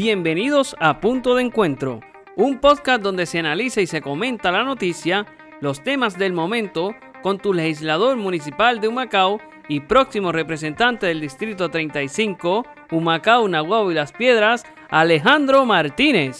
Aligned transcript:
Bienvenidos 0.00 0.76
a 0.78 1.00
Punto 1.00 1.34
de 1.34 1.42
Encuentro, 1.42 1.98
un 2.36 2.60
podcast 2.60 3.02
donde 3.02 3.26
se 3.26 3.40
analiza 3.40 3.80
y 3.80 3.88
se 3.88 4.00
comenta 4.00 4.52
la 4.52 4.62
noticia, 4.62 5.26
los 5.60 5.82
temas 5.82 6.16
del 6.16 6.32
momento, 6.32 6.94
con 7.20 7.38
tu 7.38 7.52
legislador 7.52 8.16
municipal 8.16 8.80
de 8.80 8.86
Humacao 8.86 9.40
y 9.66 9.80
próximo 9.80 10.30
representante 10.30 11.06
del 11.06 11.20
Distrito 11.20 11.68
35, 11.68 12.64
Humacao, 12.92 13.48
Nahuatl 13.48 13.90
y 13.90 13.94
Las 13.94 14.12
Piedras, 14.12 14.64
Alejandro 14.88 15.64
Martínez. 15.64 16.38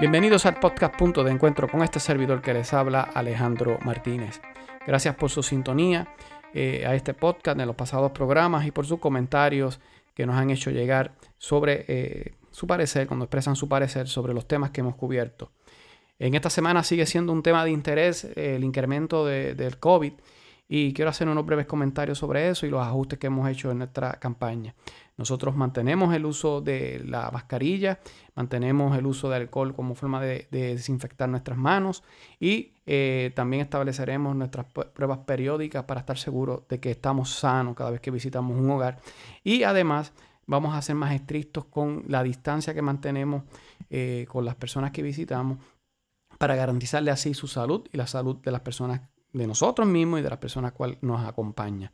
Bienvenidos 0.00 0.46
al 0.46 0.54
podcast 0.54 0.96
Punto 0.96 1.22
de 1.22 1.32
Encuentro 1.32 1.68
con 1.68 1.82
este 1.82 2.00
servidor 2.00 2.40
que 2.40 2.54
les 2.54 2.72
habla, 2.72 3.02
Alejandro 3.02 3.78
Martínez. 3.84 4.40
Gracias 4.86 5.14
por 5.16 5.28
su 5.28 5.42
sintonía 5.42 6.08
eh, 6.54 6.86
a 6.86 6.94
este 6.94 7.12
podcast 7.12 7.60
en 7.60 7.66
los 7.66 7.76
pasados 7.76 8.10
programas 8.12 8.64
y 8.64 8.70
por 8.70 8.86
sus 8.86 9.00
comentarios 9.00 9.80
que 10.14 10.26
nos 10.26 10.36
han 10.36 10.50
hecho 10.50 10.70
llegar 10.70 11.14
sobre 11.38 11.84
eh, 11.88 12.34
su 12.50 12.66
parecer, 12.66 13.06
cuando 13.06 13.24
expresan 13.24 13.56
su 13.56 13.68
parecer 13.68 14.08
sobre 14.08 14.34
los 14.34 14.46
temas 14.46 14.70
que 14.70 14.80
hemos 14.80 14.94
cubierto. 14.94 15.52
En 16.18 16.34
esta 16.34 16.50
semana 16.50 16.84
sigue 16.84 17.06
siendo 17.06 17.32
un 17.32 17.42
tema 17.42 17.64
de 17.64 17.70
interés 17.70 18.24
eh, 18.24 18.56
el 18.56 18.64
incremento 18.64 19.26
del 19.26 19.78
COVID 19.78 20.12
y 20.68 20.92
quiero 20.94 21.10
hacer 21.10 21.28
unos 21.28 21.44
breves 21.44 21.66
comentarios 21.66 22.18
sobre 22.18 22.48
eso 22.48 22.66
y 22.66 22.70
los 22.70 22.80
ajustes 22.80 23.18
que 23.18 23.26
hemos 23.26 23.48
hecho 23.48 23.70
en 23.70 23.78
nuestra 23.78 24.12
campaña. 24.14 24.74
Nosotros 25.16 25.54
mantenemos 25.54 26.14
el 26.14 26.24
uso 26.24 26.60
de 26.60 27.02
la 27.04 27.30
mascarilla, 27.30 28.00
mantenemos 28.34 28.96
el 28.96 29.06
uso 29.06 29.28
de 29.28 29.36
alcohol 29.36 29.74
como 29.74 29.94
forma 29.94 30.20
de, 30.20 30.48
desinfectar 30.50 31.28
nuestras 31.28 31.58
manos 31.58 32.02
y 32.40 32.72
eh, 32.86 33.30
también 33.36 33.62
estableceremos 33.62 34.34
nuestras 34.34 34.66
pruebas 34.66 35.18
periódicas 35.18 35.84
para 35.84 36.00
estar 36.00 36.18
seguros 36.18 36.62
de 36.68 36.80
que 36.80 36.90
estamos 36.90 37.30
sanos 37.30 37.76
cada 37.76 37.90
vez 37.90 38.00
que 38.00 38.10
visitamos 38.10 38.58
un 38.58 38.70
hogar. 38.70 39.00
Y 39.44 39.64
además 39.64 40.12
vamos 40.46 40.74
a 40.74 40.82
ser 40.82 40.96
más 40.96 41.14
estrictos 41.14 41.66
con 41.66 42.04
la 42.08 42.22
distancia 42.22 42.74
que 42.74 42.82
mantenemos 42.82 43.44
eh, 43.90 44.26
con 44.28 44.44
las 44.44 44.54
personas 44.54 44.90
que 44.90 45.02
visitamos 45.02 45.58
para 46.38 46.56
garantizarle 46.56 47.10
así 47.10 47.34
su 47.34 47.46
salud 47.46 47.86
y 47.92 47.96
la 47.96 48.06
salud 48.06 48.36
de 48.38 48.50
las 48.50 48.62
personas 48.62 49.00
de 49.32 49.46
nosotros 49.46 49.86
mismos 49.86 50.20
y 50.20 50.22
de 50.22 50.30
las 50.30 50.38
personas 50.38 50.72
cuales 50.72 50.98
nos 51.02 51.26
acompañan. 51.26 51.92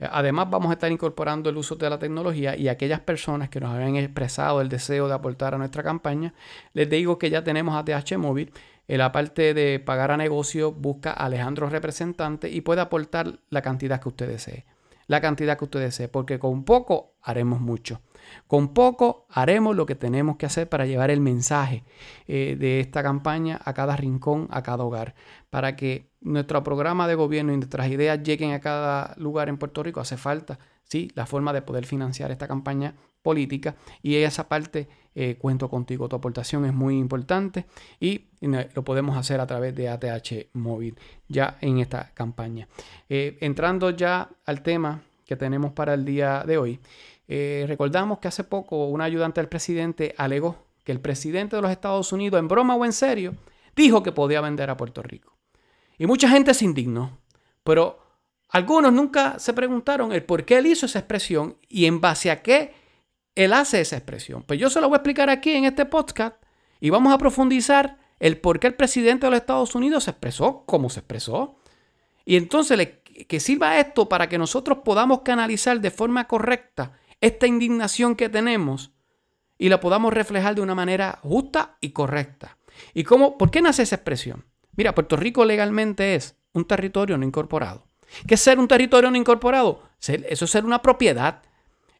Además, 0.00 0.48
vamos 0.48 0.70
a 0.70 0.74
estar 0.74 0.92
incorporando 0.92 1.50
el 1.50 1.56
uso 1.56 1.74
de 1.74 1.90
la 1.90 1.98
tecnología 1.98 2.56
y 2.56 2.68
aquellas 2.68 3.00
personas 3.00 3.48
que 3.48 3.60
nos 3.60 3.74
habían 3.74 3.96
expresado 3.96 4.60
el 4.60 4.68
deseo 4.68 5.08
de 5.08 5.14
aportar 5.14 5.54
a 5.54 5.58
nuestra 5.58 5.82
campaña, 5.82 6.34
les 6.72 6.88
digo 6.88 7.18
que 7.18 7.30
ya 7.30 7.42
tenemos 7.42 7.74
ATH 7.74 8.16
móvil. 8.16 8.52
En 8.86 8.98
la 8.98 9.12
parte 9.12 9.52
de 9.52 9.80
pagar 9.80 10.12
a 10.12 10.16
negocio, 10.16 10.72
busca 10.72 11.10
a 11.10 11.26
Alejandro 11.26 11.68
Representante 11.68 12.48
y 12.48 12.62
puede 12.62 12.80
aportar 12.80 13.40
la 13.50 13.60
cantidad 13.60 14.00
que 14.00 14.08
usted 14.08 14.28
desee. 14.28 14.64
La 15.08 15.20
cantidad 15.20 15.58
que 15.58 15.64
usted 15.64 15.80
desee, 15.80 16.08
porque 16.08 16.38
con 16.38 16.64
poco 16.64 17.14
haremos 17.22 17.60
mucho. 17.60 18.00
Con 18.46 18.74
poco 18.74 19.26
haremos 19.30 19.76
lo 19.76 19.86
que 19.86 19.94
tenemos 19.94 20.36
que 20.36 20.46
hacer 20.46 20.68
para 20.68 20.86
llevar 20.86 21.10
el 21.10 21.20
mensaje 21.20 21.84
eh, 22.26 22.56
de 22.58 22.80
esta 22.80 23.02
campaña 23.02 23.60
a 23.64 23.74
cada 23.74 23.96
rincón, 23.96 24.48
a 24.50 24.62
cada 24.62 24.84
hogar, 24.84 25.14
para 25.50 25.76
que 25.76 26.10
nuestro 26.20 26.62
programa 26.64 27.06
de 27.06 27.14
gobierno 27.14 27.52
y 27.52 27.56
nuestras 27.56 27.88
ideas 27.88 28.22
lleguen 28.22 28.52
a 28.52 28.60
cada 28.60 29.14
lugar 29.16 29.48
en 29.48 29.58
Puerto 29.58 29.82
Rico. 29.82 30.00
Hace 30.00 30.16
falta, 30.16 30.58
sí, 30.84 31.10
la 31.14 31.26
forma 31.26 31.52
de 31.52 31.62
poder 31.62 31.86
financiar 31.86 32.30
esta 32.30 32.48
campaña 32.48 32.94
política 33.22 33.76
y 34.02 34.14
esa 34.16 34.48
parte 34.48 34.88
eh, 35.14 35.36
cuento 35.36 35.68
contigo. 35.68 36.08
Tu 36.08 36.16
aportación 36.16 36.64
es 36.64 36.72
muy 36.72 36.96
importante 36.98 37.66
y 38.00 38.26
lo 38.74 38.84
podemos 38.84 39.16
hacer 39.16 39.40
a 39.40 39.46
través 39.46 39.74
de 39.74 39.88
ATH 39.88 40.48
móvil 40.52 40.96
ya 41.28 41.58
en 41.60 41.78
esta 41.78 42.12
campaña. 42.14 42.68
Eh, 43.08 43.36
entrando 43.40 43.90
ya 43.90 44.30
al 44.46 44.62
tema 44.62 45.02
que 45.26 45.36
tenemos 45.36 45.72
para 45.72 45.94
el 45.94 46.04
día 46.04 46.44
de 46.46 46.56
hoy. 46.56 46.80
Eh, 47.28 47.66
recordamos 47.68 48.18
que 48.18 48.28
hace 48.28 48.42
poco 48.42 48.86
un 48.86 49.02
ayudante 49.02 49.40
del 49.40 49.48
presidente 49.48 50.14
alegó 50.16 50.66
que 50.82 50.92
el 50.92 51.00
presidente 51.00 51.56
de 51.56 51.62
los 51.62 51.70
Estados 51.70 52.12
Unidos, 52.12 52.40
en 52.40 52.48
broma 52.48 52.74
o 52.74 52.84
en 52.86 52.94
serio, 52.94 53.36
dijo 53.76 54.02
que 54.02 54.12
podía 54.12 54.40
vender 54.40 54.70
a 54.70 54.76
Puerto 54.76 55.02
Rico. 55.02 55.36
Y 55.98 56.06
mucha 56.06 56.28
gente 56.30 56.54
se 56.54 56.64
indignó, 56.64 57.18
pero 57.62 57.98
algunos 58.48 58.92
nunca 58.92 59.38
se 59.38 59.52
preguntaron 59.52 60.12
el 60.12 60.24
por 60.24 60.46
qué 60.46 60.56
él 60.56 60.66
hizo 60.66 60.86
esa 60.86 61.00
expresión 61.00 61.58
y 61.68 61.84
en 61.84 62.00
base 62.00 62.30
a 62.30 62.42
qué 62.42 62.72
él 63.34 63.52
hace 63.52 63.82
esa 63.82 63.96
expresión. 63.96 64.42
Pues 64.42 64.58
yo 64.58 64.70
se 64.70 64.80
lo 64.80 64.88
voy 64.88 64.96
a 64.96 64.98
explicar 64.98 65.28
aquí 65.28 65.52
en 65.52 65.66
este 65.66 65.84
podcast 65.84 66.42
y 66.80 66.88
vamos 66.88 67.12
a 67.12 67.18
profundizar 67.18 67.98
el 68.18 68.38
por 68.38 68.58
qué 68.58 68.68
el 68.68 68.74
presidente 68.74 69.26
de 69.26 69.30
los 69.30 69.40
Estados 69.40 69.74
Unidos 69.74 70.04
se 70.04 70.10
expresó 70.10 70.64
como 70.64 70.88
se 70.88 71.00
expresó. 71.00 71.58
Y 72.24 72.36
entonces 72.36 73.00
que 73.28 73.40
sirva 73.40 73.78
esto 73.78 74.08
para 74.08 74.28
que 74.28 74.38
nosotros 74.38 74.78
podamos 74.84 75.20
canalizar 75.20 75.80
de 75.80 75.90
forma 75.90 76.26
correcta 76.26 76.92
esta 77.20 77.46
indignación 77.46 78.14
que 78.16 78.28
tenemos 78.28 78.92
y 79.58 79.68
la 79.68 79.80
podamos 79.80 80.12
reflejar 80.12 80.54
de 80.54 80.60
una 80.60 80.74
manera 80.74 81.18
justa 81.22 81.76
y 81.80 81.90
correcta. 81.90 82.58
¿Y 82.94 83.04
cómo, 83.04 83.36
por 83.38 83.50
qué 83.50 83.60
nace 83.60 83.82
esa 83.82 83.96
expresión? 83.96 84.44
Mira, 84.76 84.94
Puerto 84.94 85.16
Rico 85.16 85.44
legalmente 85.44 86.14
es 86.14 86.36
un 86.52 86.64
territorio 86.64 87.18
no 87.18 87.24
incorporado. 87.24 87.86
¿Qué 88.26 88.34
es 88.34 88.40
ser 88.40 88.58
un 88.58 88.68
territorio 88.68 89.10
no 89.10 89.16
incorporado? 89.16 89.82
Eso 90.00 90.44
es 90.44 90.50
ser 90.50 90.64
una 90.64 90.80
propiedad. 90.80 91.42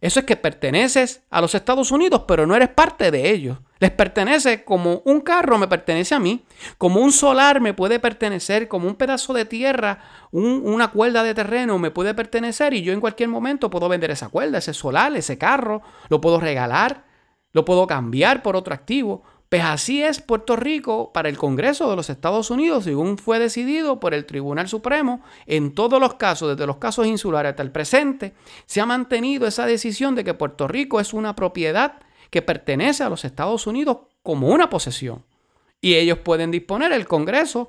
Eso 0.01 0.21
es 0.21 0.27
que 0.27 0.37
perteneces 0.37 1.23
a 1.31 1.41
los 1.41 1.55
Estados 1.55 1.91
Unidos, 1.91 2.23
pero 2.29 2.47
no 2.47 2.55
eres 2.55 2.69
parte 2.69 3.11
de 3.11 3.31
ellos. 3.31 3.59
Les 3.81 3.91
pertenece 3.91 4.65
como 4.65 5.03
un 5.05 5.21
carro 5.21 5.59
me 5.59 5.69
pertenece 5.69 6.15
a 6.15 6.19
mí, 6.19 6.45
como 6.79 7.01
un 7.01 7.13
solar 7.13 7.61
me 7.61 7.75
puede 7.75 8.01
pertenecer, 8.01 8.67
como 8.67 8.89
un 8.89 8.97
pedazo 8.97 9.33
de 9.33 9.45
tierra, 9.45 10.01
una 10.33 10.89
cuerda 10.89 11.23
de 11.23 11.35
terreno 11.35 11.79
me 11.79 11.91
puede 11.91 12.15
pertenecer. 12.15 12.75
Y 12.75 12.83
yo 12.83 12.93
en 12.93 13.01
cualquier 13.01 13.29
momento 13.29 13.71
puedo 13.71 13.89
vender 13.89 14.11
esa 14.11 14.29
cuerda, 14.29 14.59
ese 14.59 14.75
solar, 14.75 15.15
ese 15.17 15.39
carro, 15.39 15.83
lo 16.09 16.21
puedo 16.21 16.41
regalar, 16.41 17.05
lo 17.53 17.65
puedo 17.65 17.87
cambiar 17.87 18.43
por 18.43 18.57
otro 18.57 18.75
activo. 18.75 19.23
Pues 19.49 19.65
así 19.65 20.03
es 20.03 20.21
Puerto 20.21 20.57
Rico 20.57 21.11
para 21.11 21.31
el 21.31 21.39
Congreso 21.39 21.89
de 21.89 21.97
los 21.97 22.11
Estados 22.11 22.51
Unidos, 22.51 22.85
según 22.85 23.17
fue 23.17 23.39
decidido 23.39 23.99
por 23.99 24.13
el 24.13 24.27
Tribunal 24.27 24.69
Supremo, 24.69 25.23
en 25.47 25.75
todos 25.75 25.99
los 26.01 26.15
casos, 26.15 26.51
desde 26.51 26.67
los 26.67 26.77
casos 26.77 27.07
insulares 27.07 27.51
hasta 27.51 27.63
el 27.63 27.71
presente, 27.71 28.35
se 28.67 28.83
ha 28.83 28.87
mantenido 28.87 29.47
esa 29.47 29.65
decisión 29.65 30.15
de 30.15 30.25
que 30.25 30.35
Puerto 30.35 30.69
Rico 30.69 31.01
es 31.01 31.15
una 31.15 31.35
propiedad 31.35 31.95
que 32.31 32.43
pertenece 32.43 33.03
a 33.03 33.09
los 33.09 33.25
Estados 33.25 33.67
Unidos 33.67 33.99
como 34.23 34.49
una 34.49 34.69
posesión. 34.69 35.25
Y 35.81 35.95
ellos 35.95 36.19
pueden 36.19 36.51
disponer 36.51 36.93
el 36.93 37.07
Congreso 37.07 37.69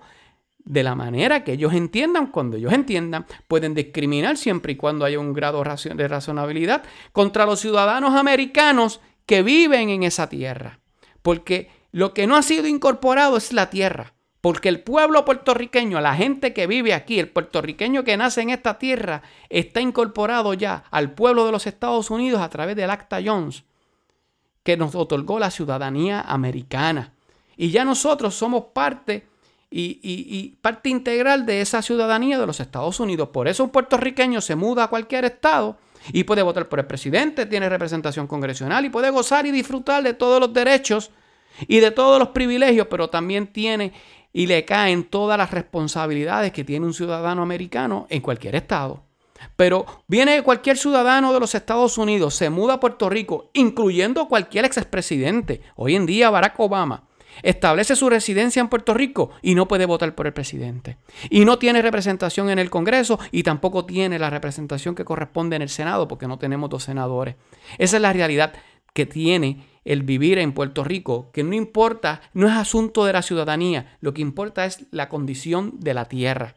de 0.66 0.84
la 0.84 0.96
manera 0.96 1.44
que 1.44 1.54
ellos 1.54 1.74
entiendan, 1.74 2.28
cuando 2.28 2.58
ellos 2.58 2.74
entiendan, 2.74 3.26
pueden 3.48 3.74
discriminar 3.74 4.38
siempre 4.38 4.74
y 4.74 4.76
cuando 4.76 5.06
haya 5.06 5.20
un 5.20 5.34
grado 5.34 5.64
de 5.64 6.08
razonabilidad 6.08 6.84
contra 7.12 7.46
los 7.46 7.60
ciudadanos 7.60 8.16
americanos 8.16 9.02
que 9.26 9.42
viven 9.42 9.90
en 9.90 10.04
esa 10.04 10.30
tierra. 10.30 10.80
Porque 11.22 11.70
lo 11.92 12.14
que 12.14 12.28
no 12.28 12.36
ha 12.36 12.42
sido 12.42 12.68
incorporado 12.68 13.38
es 13.38 13.54
la 13.54 13.70
tierra. 13.70 14.14
Porque 14.42 14.70
el 14.70 14.82
pueblo 14.82 15.26
puertorriqueño, 15.26 16.00
la 16.00 16.16
gente 16.16 16.54
que 16.54 16.66
vive 16.66 16.94
aquí, 16.94 17.20
el 17.20 17.30
puertorriqueño 17.30 18.04
que 18.04 18.16
nace 18.16 18.42
en 18.42 18.52
esta 18.52 18.78
tierra, 18.78 19.22
está 19.50 19.82
incorporado 19.82 20.54
ya 20.54 20.86
al 20.92 21.12
pueblo 21.12 21.46
de 21.46 21.52
los 21.52 21.68
Estados 21.68 22.10
Unidos 22.10 22.42
a 22.42 22.50
través 22.50 22.76
del 22.78 22.90
Acta 22.90 23.20
Jones, 23.24 23.66
que 24.64 24.78
nos 24.78 24.96
otorgó 24.96 25.40
la 25.40 25.52
ciudadanía 25.52 26.22
americana. 26.22 27.14
Y 27.58 27.72
ya 27.72 27.84
nosotros 27.86 28.36
somos 28.36 28.66
parte 28.74 29.28
y, 29.72 30.58
parte 30.62 30.90
integral 30.90 31.46
de 31.46 31.62
esa 31.62 31.82
ciudadanía 31.82 32.40
de 32.40 32.48
los 32.48 32.60
Estados 32.60 33.00
Unidos. 33.00 33.30
Por 33.30 33.48
eso 33.48 33.64
un 33.64 33.70
puertorriqueño 33.70 34.42
se 34.42 34.56
muda 34.56 34.86
a 34.86 34.88
cualquier 34.88 35.26
estado 35.26 35.78
y 36.12 36.24
puede 36.24 36.42
votar 36.42 36.70
por 36.70 36.80
el 36.80 36.86
presidente, 36.86 37.46
tiene 37.46 37.70
representación 37.70 38.28
congresional 38.28 38.86
y 38.86 38.90
puede 38.90 39.10
gozar 39.10 39.46
y 39.46 39.52
disfrutar 39.52 40.04
de 40.04 40.14
todos 40.14 40.40
los 40.40 40.54
derechos 40.54 41.12
y 41.68 41.80
de 41.80 41.92
todos 41.92 42.20
los 42.20 42.30
privilegios, 42.30 42.88
pero 42.90 43.10
también 43.10 43.48
tiene 43.48 43.94
y 44.32 44.48
le 44.48 44.64
caen 44.64 45.04
todas 45.04 45.38
las 45.38 45.52
responsabilidades 45.52 46.52
que 46.52 46.64
tiene 46.64 46.86
un 46.86 46.94
ciudadano 46.94 47.42
americano 47.42 48.08
en 48.10 48.22
cualquier 48.22 48.56
estado. 48.56 49.09
Pero 49.56 49.86
viene 50.08 50.42
cualquier 50.44 50.78
ciudadano 50.78 51.34
de 51.34 51.40
los 51.40 51.56
Estados 51.56 51.98
Unidos, 51.98 52.36
se 52.36 52.50
muda 52.50 52.76
a 52.76 52.80
Puerto 52.80 53.10
Rico, 53.10 53.50
incluyendo 53.54 54.28
cualquier 54.28 54.66
expresidente, 54.66 55.62
hoy 55.76 55.96
en 55.96 56.06
día 56.06 56.30
Barack 56.30 56.60
Obama, 56.60 57.04
establece 57.44 57.96
su 57.96 58.10
residencia 58.10 58.60
en 58.60 58.70
Puerto 58.70 58.94
Rico 58.94 59.32
y 59.42 59.56
no 59.56 59.68
puede 59.68 59.86
votar 59.86 60.16
por 60.16 60.28
el 60.28 60.34
presidente. 60.34 60.98
Y 61.30 61.46
no 61.46 61.58
tiene 61.58 61.82
representación 61.82 62.50
en 62.50 62.60
el 62.60 62.70
Congreso 62.70 63.20
y 63.32 63.44
tampoco 63.44 63.86
tiene 63.86 64.20
la 64.20 64.30
representación 64.30 64.96
que 64.96 65.06
corresponde 65.06 65.56
en 65.56 65.62
el 65.62 65.70
Senado 65.70 66.08
porque 66.08 66.28
no 66.28 66.38
tenemos 66.38 66.70
dos 66.70 66.84
senadores. 66.84 67.36
Esa 67.78 67.98
es 67.98 68.02
la 68.02 68.14
realidad 68.14 68.54
que 68.94 69.06
tiene 69.06 69.66
el 69.86 70.04
vivir 70.04 70.38
en 70.40 70.54
Puerto 70.54 70.84
Rico, 70.84 71.32
que 71.32 71.44
no 71.44 71.56
importa, 71.56 72.22
no 72.34 72.48
es 72.48 72.54
asunto 72.54 73.06
de 73.06 73.14
la 73.14 73.22
ciudadanía, 73.22 73.98
lo 74.02 74.14
que 74.14 74.22
importa 74.22 74.66
es 74.66 74.86
la 74.92 75.10
condición 75.10 75.80
de 75.80 75.94
la 75.94 76.06
tierra. 76.06 76.56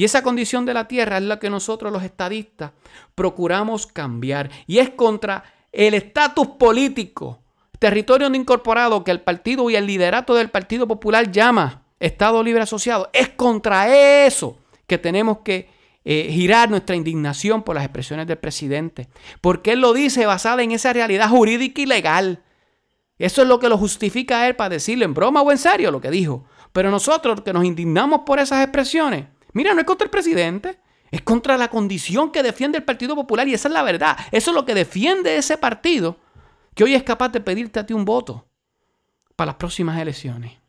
Y 0.00 0.04
esa 0.04 0.22
condición 0.22 0.64
de 0.64 0.72
la 0.72 0.88
tierra 0.88 1.18
es 1.18 1.24
la 1.24 1.38
que 1.38 1.50
nosotros 1.50 1.92
los 1.92 2.02
estadistas 2.02 2.70
procuramos 3.14 3.86
cambiar 3.86 4.48
y 4.66 4.78
es 4.78 4.88
contra 4.88 5.44
el 5.72 5.92
estatus 5.92 6.46
político 6.58 7.42
territorio 7.78 8.30
no 8.30 8.36
incorporado 8.36 9.04
que 9.04 9.10
el 9.10 9.20
partido 9.20 9.68
y 9.68 9.76
el 9.76 9.86
liderato 9.86 10.34
del 10.34 10.48
Partido 10.48 10.88
Popular 10.88 11.30
llama 11.30 11.82
Estado 11.98 12.42
Libre 12.42 12.62
Asociado, 12.62 13.10
es 13.12 13.28
contra 13.28 13.94
eso 14.24 14.56
que 14.86 14.96
tenemos 14.96 15.40
que 15.44 15.68
eh, 16.06 16.30
girar 16.32 16.70
nuestra 16.70 16.96
indignación 16.96 17.62
por 17.62 17.74
las 17.74 17.84
expresiones 17.84 18.26
del 18.26 18.38
presidente, 18.38 19.06
porque 19.42 19.72
él 19.72 19.82
lo 19.82 19.92
dice 19.92 20.24
basada 20.24 20.62
en 20.62 20.72
esa 20.72 20.94
realidad 20.94 21.28
jurídica 21.28 21.82
y 21.82 21.84
legal. 21.84 22.42
Eso 23.18 23.42
es 23.42 23.48
lo 23.48 23.58
que 23.58 23.68
lo 23.68 23.76
justifica 23.76 24.40
a 24.40 24.48
él 24.48 24.56
para 24.56 24.70
decirlo 24.70 25.04
en 25.04 25.12
broma 25.12 25.42
o 25.42 25.52
en 25.52 25.58
serio 25.58 25.90
lo 25.90 26.00
que 26.00 26.10
dijo. 26.10 26.46
Pero 26.72 26.90
nosotros 26.90 27.42
que 27.42 27.52
nos 27.52 27.66
indignamos 27.66 28.20
por 28.24 28.38
esas 28.38 28.62
expresiones, 28.62 29.26
mira, 29.52 29.74
no 29.74 29.80
es 29.80 29.86
contra 29.86 30.04
el 30.04 30.10
presidente, 30.10 30.78
es 31.10 31.22
contra 31.22 31.56
la 31.58 31.68
condición 31.68 32.30
que 32.30 32.42
defiende 32.42 32.78
el 32.78 32.84
Partido 32.84 33.14
Popular 33.14 33.48
y 33.48 33.54
esa 33.54 33.68
es 33.68 33.74
la 33.74 33.82
verdad. 33.82 34.16
Eso 34.30 34.50
es 34.50 34.54
lo 34.54 34.64
que 34.64 34.74
defiende 34.74 35.36
ese 35.36 35.58
partido 35.58 36.18
que 36.74 36.84
hoy 36.84 36.94
es 36.94 37.02
capaz 37.02 37.30
de 37.30 37.40
pedirte 37.40 37.80
a 37.80 37.86
ti 37.86 37.94
un 37.94 38.04
voto 38.04 38.48
para 39.36 39.46
las 39.46 39.56
próximas 39.56 39.98
elecciones. 39.98 40.60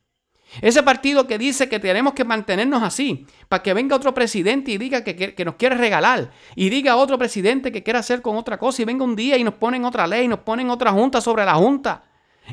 Ese 0.60 0.84
partido 0.84 1.28
que 1.28 1.38
dice 1.38 1.70
que 1.70 1.80
tenemos 1.80 2.14
que 2.14 2.26
mantenernos 2.26 2.84
así, 2.84 3.26
para 3.48 3.64
que 3.64 3.74
venga 3.74 3.96
otro 3.96 4.14
presidente 4.14 4.72
y 4.72 4.78
diga 4.78 5.02
que, 5.04 5.46
nos 5.46 5.56
quiere 5.56 5.76
regalar, 5.76 6.32
y 6.56 6.70
diga 6.70 6.98
otro 6.98 7.18
presidente 7.18 7.72
que 7.72 7.84
quiere 7.84 8.00
hacer 8.00 8.22
con 8.22 8.36
otra 8.36 8.58
cosa, 8.58 8.82
y 8.82 8.86
venga 8.86 9.06
un 9.06 9.16
día 9.16 9.38
y 9.38 9.46
nos 9.46 9.54
ponen 9.54 9.86
otra 9.86 10.08
ley, 10.08 10.28
nos 10.28 10.40
ponen 10.40 10.70
otra 10.70 10.92
junta 10.92 11.22
sobre 11.22 11.46
la 11.46 11.54
junta, 11.56 12.04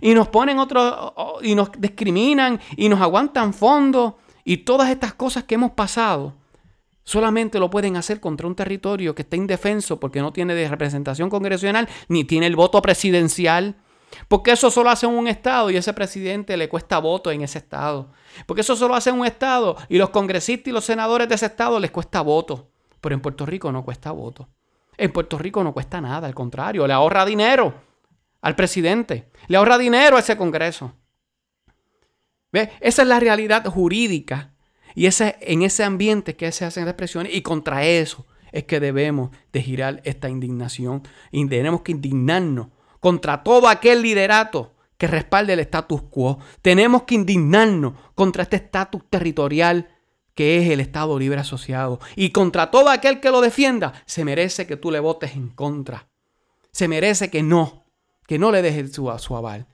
y 0.00 0.14
nos 0.14 0.28
ponen 0.28 0.60
otro, 0.60 1.40
y 1.42 1.56
nos 1.56 1.72
discriminan, 1.76 2.60
y 2.76 2.88
nos 2.88 3.00
aguantan 3.00 3.52
fondos, 3.52 4.14
y 4.48 4.56
todas 4.56 4.88
estas 4.88 5.12
cosas 5.12 5.44
que 5.44 5.56
hemos 5.56 5.72
pasado, 5.72 6.32
solamente 7.04 7.58
lo 7.58 7.68
pueden 7.68 7.96
hacer 7.96 8.18
contra 8.18 8.46
un 8.46 8.54
territorio 8.54 9.14
que 9.14 9.20
está 9.20 9.36
indefenso 9.36 10.00
porque 10.00 10.22
no 10.22 10.32
tiene 10.32 10.66
representación 10.66 11.28
congresional, 11.28 11.86
ni 12.08 12.24
tiene 12.24 12.46
el 12.46 12.56
voto 12.56 12.80
presidencial 12.80 13.76
porque 14.26 14.52
eso 14.52 14.70
solo 14.70 14.88
hace 14.88 15.06
un 15.06 15.28
estado 15.28 15.68
y 15.68 15.76
ese 15.76 15.92
presidente 15.92 16.56
le 16.56 16.70
cuesta 16.70 16.98
voto 16.98 17.30
en 17.30 17.42
ese 17.42 17.58
estado. 17.58 18.08
Porque 18.46 18.62
eso 18.62 18.74
solo 18.74 18.94
hace 18.94 19.12
un 19.12 19.26
estado 19.26 19.76
y 19.90 19.98
los 19.98 20.08
congresistas 20.08 20.68
y 20.68 20.72
los 20.72 20.86
senadores 20.86 21.28
de 21.28 21.34
ese 21.34 21.44
estado 21.44 21.78
les 21.78 21.90
cuesta 21.90 22.22
voto. 22.22 22.70
Pero 23.02 23.14
en 23.14 23.20
Puerto 23.20 23.44
Rico 23.44 23.70
no 23.70 23.84
cuesta 23.84 24.12
voto. 24.12 24.48
En 24.96 25.12
Puerto 25.12 25.36
Rico 25.36 25.62
no 25.62 25.74
cuesta 25.74 26.00
nada, 26.00 26.26
al 26.26 26.34
contrario, 26.34 26.86
le 26.86 26.94
ahorra 26.94 27.26
dinero 27.26 27.74
al 28.40 28.56
presidente, 28.56 29.30
le 29.46 29.58
ahorra 29.58 29.76
dinero 29.76 30.16
a 30.16 30.20
ese 30.20 30.38
Congreso. 30.38 30.94
¿Ve? 32.52 32.70
Esa 32.80 33.02
es 33.02 33.08
la 33.08 33.20
realidad 33.20 33.64
jurídica 33.66 34.54
y 34.94 35.06
ese, 35.06 35.36
en 35.40 35.62
ese 35.62 35.84
ambiente 35.84 36.36
que 36.36 36.50
se 36.52 36.64
hacen 36.64 36.88
expresiones 36.88 37.34
y 37.34 37.42
contra 37.42 37.84
eso 37.84 38.26
es 38.52 38.64
que 38.64 38.80
debemos 38.80 39.30
de 39.52 39.62
girar 39.62 40.00
esta 40.04 40.28
indignación 40.28 41.02
y 41.30 41.46
tenemos 41.46 41.82
que 41.82 41.92
indignarnos 41.92 42.68
contra 43.00 43.42
todo 43.42 43.68
aquel 43.68 44.02
liderato 44.02 44.74
que 44.96 45.06
respalde 45.06 45.52
el 45.52 45.60
status 45.60 46.02
quo. 46.10 46.38
Tenemos 46.62 47.04
que 47.04 47.14
indignarnos 47.14 47.94
contra 48.14 48.42
este 48.42 48.56
estatus 48.56 49.02
territorial 49.08 49.88
que 50.34 50.58
es 50.58 50.70
el 50.70 50.80
Estado 50.80 51.18
Libre 51.18 51.40
Asociado. 51.40 51.98
Y 52.14 52.30
contra 52.30 52.70
todo 52.70 52.90
aquel 52.90 53.18
que 53.18 53.30
lo 53.30 53.40
defienda, 53.40 53.92
se 54.06 54.24
merece 54.24 54.66
que 54.66 54.76
tú 54.76 54.90
le 54.90 55.00
votes 55.00 55.34
en 55.34 55.48
contra. 55.48 56.08
Se 56.70 56.86
merece 56.86 57.28
que 57.28 57.42
no, 57.42 57.86
que 58.26 58.38
no 58.38 58.52
le 58.52 58.62
dejes 58.62 58.92
su, 58.92 59.12
su 59.18 59.36
aval. 59.36 59.66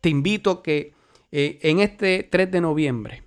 Te 0.00 0.08
invito 0.08 0.62
que 0.62 0.94
eh, 1.32 1.58
en 1.62 1.80
este 1.80 2.22
3 2.30 2.50
de 2.50 2.60
noviembre 2.60 3.22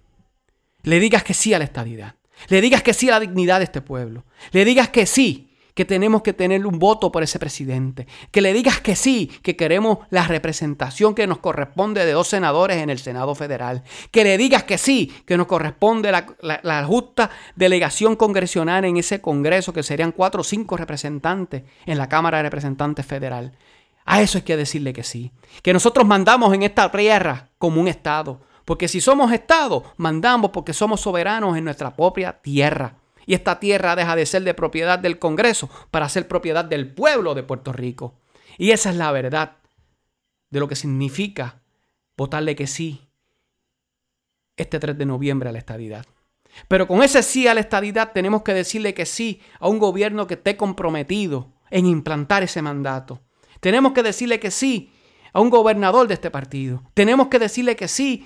le 0.84 1.00
digas 1.00 1.24
que 1.24 1.34
sí 1.34 1.54
a 1.54 1.60
la 1.60 1.66
estadidad. 1.66 2.16
Le 2.48 2.62
digas 2.62 2.84
que 2.84 2.94
sí 2.94 3.10
a 3.10 3.14
la 3.14 3.20
dignidad 3.20 3.60
de 3.60 3.66
este 3.66 3.82
pueblo. 3.82 4.24
Le 4.52 4.64
digas 4.66 4.90
que 4.90 5.06
sí 5.06 5.52
que 5.74 5.84
tenemos 5.84 6.22
que 6.22 6.32
tener 6.32 6.66
un 6.66 6.80
voto 6.80 7.12
por 7.12 7.22
ese 7.22 7.38
presidente. 7.38 8.08
Que 8.32 8.42
le 8.42 8.54
digas 8.54 8.80
que 8.80 8.96
sí, 8.96 9.30
que 9.44 9.58
queremos 9.58 10.00
la 10.10 10.26
representación 10.26 11.14
que 11.14 11.28
nos 11.28 11.40
corresponde 11.40 12.06
de 12.06 12.14
dos 12.14 12.30
senadores 12.30 12.78
en 12.78 12.90
el 12.90 13.00
Senado 13.00 13.36
Federal. 13.36 13.84
Que 14.10 14.24
le 14.24 14.38
digas 14.38 14.64
que 14.64 14.78
sí, 14.78 15.14
que 15.26 15.36
nos 15.38 15.48
corresponde 15.48 16.12
la, 16.12 16.86
justa 16.86 17.30
delegación 17.56 18.16
congresional 18.16 18.86
en 18.86 18.98
ese 18.98 19.20
Congreso, 19.20 19.74
que 19.74 19.84
serían 19.84 20.14
cuatro 20.14 20.42
o 20.42 20.44
cinco 20.46 20.78
representantes 20.78 21.64
en 21.86 21.98
la 21.98 22.08
Cámara 22.08 22.38
de 22.38 22.44
Representantes 22.44 23.06
Federal. 23.06 23.52
A 24.06 24.22
eso 24.22 24.38
hay 24.38 24.44
que 24.44 24.56
decirle 24.56 24.94
que 24.94 25.04
sí. 25.04 25.32
Que 25.64 25.74
nosotros 25.74 26.06
mandamos 26.06 26.54
en 26.54 26.64
esta 26.64 26.92
tierra 26.92 27.50
como 27.58 27.82
un 27.82 27.88
Estado. 27.88 28.40
Porque 28.64 28.88
si 28.88 29.02
somos 29.02 29.32
Estado, 29.32 29.84
mandamos 29.98 30.52
porque 30.52 30.74
somos 30.74 31.02
soberanos 31.02 31.58
en 31.58 31.66
nuestra 31.66 31.96
propia 31.96 32.34
tierra. 32.42 32.98
Y 33.26 33.34
esta 33.34 33.60
tierra 33.60 33.96
deja 33.96 34.16
de 34.16 34.26
ser 34.26 34.44
de 34.44 34.54
propiedad 34.54 35.00
del 35.00 35.18
Congreso 35.18 35.70
para 35.92 36.08
ser 36.10 36.28
propiedad 36.28 36.64
del 36.64 36.94
pueblo 36.94 37.34
de 37.34 37.44
Puerto 37.44 37.74
Rico. 37.74 38.14
Y 38.58 38.72
esa 38.72 38.92
es 38.92 38.96
la 38.96 39.12
verdad 39.12 39.58
de 40.52 40.60
lo 40.60 40.68
que 40.68 40.76
significa 40.76 41.62
votarle 42.16 42.56
que 42.56 42.68
sí 42.68 43.02
este 44.58 44.80
3 44.80 44.98
de 44.98 45.06
noviembre 45.06 45.50
a 45.50 45.52
la 45.52 45.58
estadidad. 45.58 46.06
Pero 46.68 46.88
con 46.88 47.04
ese 47.04 47.22
sí 47.24 47.48
a 47.48 47.54
la 47.54 47.60
estadidad 47.60 48.14
tenemos 48.14 48.44
que 48.44 48.54
decirle 48.54 48.94
que 48.94 49.06
sí 49.06 49.42
a 49.60 49.68
un 49.68 49.80
gobierno 49.80 50.28
que 50.28 50.36
esté 50.36 50.56
comprometido 50.56 51.52
en 51.70 51.86
implantar 51.86 52.44
ese 52.44 52.62
mandato. 52.62 53.22
Tenemos 53.66 53.94
que 53.94 54.04
decirle 54.04 54.40
que 54.40 54.52
sí 54.52 54.92
a 55.34 55.42
un 55.42 55.50
gobernador 55.50 56.08
de 56.08 56.14
este 56.14 56.30
partido. 56.30 56.84
Tenemos 56.94 57.30
que 57.30 57.40
decirle 57.40 57.76
que 57.76 57.88
sí 57.88 58.24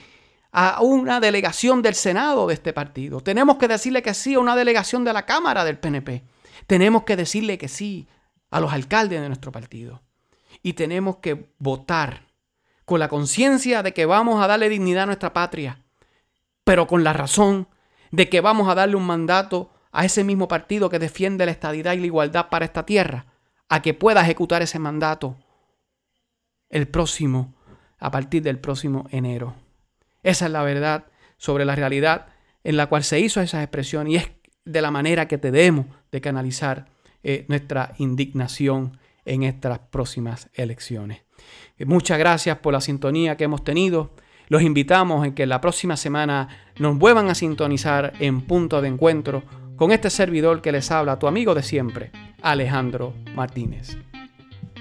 a 0.51 0.81
una 0.81 1.21
delegación 1.21 1.81
del 1.81 1.95
Senado 1.95 2.47
de 2.47 2.55
este 2.55 2.73
partido. 2.73 3.21
Tenemos 3.21 3.55
que 3.55 3.69
decirle 3.69 4.01
que 4.01 4.13
sí 4.13 4.33
a 4.33 4.41
una 4.41 4.57
delegación 4.57 5.05
de 5.05 5.13
la 5.13 5.25
Cámara 5.25 5.63
del 5.63 5.79
PNP. 5.79 6.25
Tenemos 6.67 7.03
que 7.03 7.15
decirle 7.15 7.57
que 7.57 7.69
sí 7.69 8.09
a 8.51 8.59
los 8.59 8.73
alcaldes 8.73 9.21
de 9.21 9.29
nuestro 9.29 9.53
partido. 9.53 10.01
Y 10.61 10.73
tenemos 10.73 11.19
que 11.19 11.53
votar 11.57 12.27
con 12.83 12.99
la 12.99 13.07
conciencia 13.07 13.81
de 13.81 13.93
que 13.93 14.05
vamos 14.05 14.43
a 14.43 14.47
darle 14.47 14.67
dignidad 14.67 15.03
a 15.03 15.05
nuestra 15.05 15.31
patria, 15.31 15.85
pero 16.65 16.85
con 16.85 17.05
la 17.05 17.13
razón 17.13 17.69
de 18.11 18.27
que 18.27 18.41
vamos 18.41 18.67
a 18.67 18.75
darle 18.75 18.97
un 18.97 19.05
mandato 19.05 19.71
a 19.93 20.03
ese 20.03 20.25
mismo 20.25 20.49
partido 20.49 20.89
que 20.89 20.99
defiende 20.99 21.45
la 21.45 21.53
estadidad 21.53 21.93
y 21.93 21.99
la 22.01 22.07
igualdad 22.07 22.49
para 22.49 22.65
esta 22.65 22.85
tierra, 22.85 23.28
a 23.69 23.81
que 23.81 23.93
pueda 23.93 24.21
ejecutar 24.21 24.61
ese 24.61 24.79
mandato 24.79 25.37
el 26.69 26.87
próximo, 26.87 27.55
a 27.99 28.11
partir 28.11 28.41
del 28.41 28.59
próximo 28.59 29.07
enero. 29.11 29.55
Esa 30.23 30.45
es 30.45 30.51
la 30.51 30.63
verdad 30.63 31.05
sobre 31.37 31.65
la 31.65 31.75
realidad 31.75 32.27
en 32.63 32.77
la 32.77 32.87
cual 32.87 33.03
se 33.03 33.19
hizo 33.19 33.41
esa 33.41 33.61
expresión 33.63 34.07
y 34.07 34.17
es 34.17 34.31
de 34.65 34.81
la 34.81 34.91
manera 34.91 35.27
que 35.27 35.37
debemos 35.37 35.87
de 36.11 36.21
canalizar 36.21 36.87
eh, 37.23 37.45
nuestra 37.47 37.93
indignación 37.97 38.97
en 39.25 39.43
estas 39.43 39.79
próximas 39.79 40.49
elecciones. 40.53 41.23
Eh, 41.77 41.85
muchas 41.85 42.19
gracias 42.19 42.57
por 42.57 42.73
la 42.73 42.81
sintonía 42.81 43.37
que 43.37 43.45
hemos 43.45 43.63
tenido. 43.63 44.15
Los 44.47 44.61
invitamos 44.61 45.25
en 45.25 45.33
que 45.33 45.45
la 45.45 45.61
próxima 45.61 45.95
semana 45.95 46.49
nos 46.77 46.97
vuelvan 46.97 47.29
a 47.29 47.35
sintonizar 47.35 48.13
en 48.19 48.41
punto 48.41 48.81
de 48.81 48.87
encuentro 48.87 49.43
con 49.75 49.91
este 49.91 50.09
servidor 50.09 50.61
que 50.61 50.71
les 50.71 50.91
habla, 50.91 51.19
tu 51.19 51.27
amigo 51.27 51.55
de 51.55 51.63
siempre, 51.63 52.11
Alejandro 52.41 53.13
Martínez. 53.35 53.97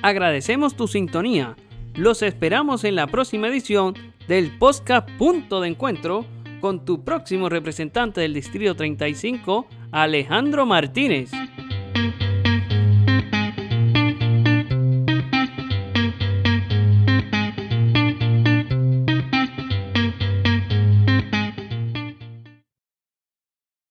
Agradecemos 0.02 0.76
tu 0.76 0.88
sintonía. 0.88 1.56
Los 1.94 2.22
esperamos 2.22 2.84
en 2.84 2.94
la 2.94 3.06
próxima 3.06 3.48
edición 3.48 3.94
del 4.28 4.56
podcast 4.58 5.10
Punto 5.18 5.60
de 5.60 5.68
Encuentro 5.68 6.24
con 6.60 6.84
tu 6.84 7.04
próximo 7.04 7.48
representante 7.48 8.20
del 8.20 8.34
Distrito 8.34 8.74
35, 8.74 9.66
Alejandro 9.90 10.66
Martínez. 10.66 11.30